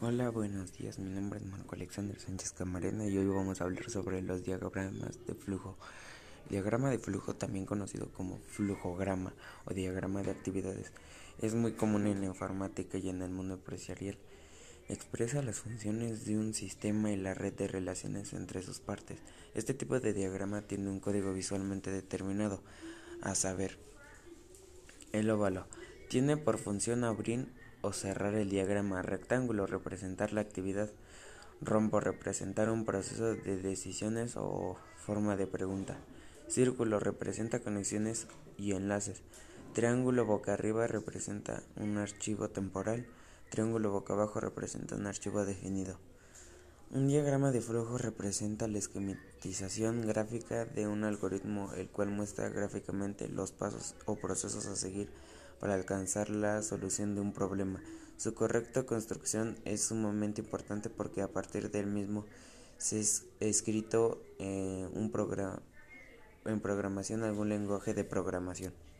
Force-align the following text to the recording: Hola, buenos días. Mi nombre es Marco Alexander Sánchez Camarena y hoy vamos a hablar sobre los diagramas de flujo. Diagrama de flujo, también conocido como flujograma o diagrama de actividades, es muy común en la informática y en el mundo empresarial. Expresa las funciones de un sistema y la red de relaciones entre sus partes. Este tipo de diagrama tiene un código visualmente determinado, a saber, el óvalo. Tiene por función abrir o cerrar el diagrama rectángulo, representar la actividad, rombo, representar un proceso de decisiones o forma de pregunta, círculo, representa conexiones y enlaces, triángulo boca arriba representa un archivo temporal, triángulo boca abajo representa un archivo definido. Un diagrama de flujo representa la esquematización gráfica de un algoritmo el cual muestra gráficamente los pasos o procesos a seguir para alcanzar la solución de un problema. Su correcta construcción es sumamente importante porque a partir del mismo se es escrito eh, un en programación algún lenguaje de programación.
Hola, 0.00 0.30
buenos 0.30 0.72
días. 0.78 1.00
Mi 1.00 1.10
nombre 1.10 1.40
es 1.40 1.46
Marco 1.46 1.74
Alexander 1.74 2.16
Sánchez 2.20 2.52
Camarena 2.52 3.04
y 3.08 3.18
hoy 3.18 3.26
vamos 3.26 3.60
a 3.60 3.64
hablar 3.64 3.90
sobre 3.90 4.22
los 4.22 4.44
diagramas 4.44 5.26
de 5.26 5.34
flujo. 5.34 5.76
Diagrama 6.48 6.88
de 6.88 7.00
flujo, 7.00 7.34
también 7.34 7.66
conocido 7.66 8.12
como 8.12 8.38
flujograma 8.46 9.34
o 9.64 9.74
diagrama 9.74 10.22
de 10.22 10.30
actividades, 10.30 10.92
es 11.42 11.56
muy 11.56 11.72
común 11.72 12.06
en 12.06 12.20
la 12.20 12.26
informática 12.26 12.96
y 12.96 13.08
en 13.08 13.22
el 13.22 13.30
mundo 13.30 13.54
empresarial. 13.54 14.16
Expresa 14.88 15.42
las 15.42 15.58
funciones 15.58 16.24
de 16.26 16.38
un 16.38 16.54
sistema 16.54 17.10
y 17.10 17.16
la 17.16 17.34
red 17.34 17.54
de 17.54 17.66
relaciones 17.66 18.32
entre 18.34 18.62
sus 18.62 18.78
partes. 18.78 19.18
Este 19.54 19.74
tipo 19.74 19.98
de 19.98 20.12
diagrama 20.12 20.62
tiene 20.62 20.90
un 20.90 21.00
código 21.00 21.34
visualmente 21.34 21.90
determinado, 21.90 22.62
a 23.20 23.34
saber, 23.34 23.80
el 25.10 25.28
óvalo. 25.28 25.66
Tiene 26.08 26.36
por 26.36 26.58
función 26.58 27.02
abrir 27.02 27.48
o 27.82 27.92
cerrar 27.92 28.34
el 28.34 28.50
diagrama 28.50 29.02
rectángulo, 29.02 29.66
representar 29.66 30.32
la 30.32 30.40
actividad, 30.40 30.90
rombo, 31.60 32.00
representar 32.00 32.70
un 32.70 32.84
proceso 32.84 33.34
de 33.34 33.56
decisiones 33.56 34.36
o 34.36 34.76
forma 34.96 35.36
de 35.36 35.46
pregunta, 35.46 35.96
círculo, 36.48 37.00
representa 37.00 37.60
conexiones 37.60 38.26
y 38.56 38.72
enlaces, 38.72 39.22
triángulo 39.74 40.24
boca 40.26 40.54
arriba 40.54 40.86
representa 40.86 41.62
un 41.76 41.98
archivo 41.98 42.48
temporal, 42.48 43.06
triángulo 43.50 43.90
boca 43.90 44.14
abajo 44.14 44.40
representa 44.40 44.96
un 44.96 45.06
archivo 45.06 45.44
definido. 45.44 45.98
Un 46.90 47.06
diagrama 47.06 47.50
de 47.50 47.60
flujo 47.60 47.98
representa 47.98 48.66
la 48.66 48.78
esquematización 48.78 50.06
gráfica 50.06 50.64
de 50.64 50.86
un 50.86 51.04
algoritmo 51.04 51.70
el 51.74 51.90
cual 51.90 52.08
muestra 52.08 52.48
gráficamente 52.48 53.28
los 53.28 53.52
pasos 53.52 53.94
o 54.06 54.16
procesos 54.16 54.64
a 54.64 54.74
seguir 54.74 55.10
para 55.60 55.74
alcanzar 55.74 56.30
la 56.30 56.62
solución 56.62 57.14
de 57.14 57.20
un 57.20 57.32
problema. 57.32 57.80
Su 58.16 58.34
correcta 58.34 58.84
construcción 58.84 59.56
es 59.64 59.82
sumamente 59.86 60.40
importante 60.40 60.90
porque 60.90 61.22
a 61.22 61.28
partir 61.28 61.70
del 61.70 61.86
mismo 61.86 62.24
se 62.78 63.00
es 63.00 63.26
escrito 63.40 64.22
eh, 64.38 64.88
un 64.92 65.12
en 66.44 66.60
programación 66.60 67.22
algún 67.22 67.48
lenguaje 67.48 67.94
de 67.94 68.04
programación. 68.04 68.72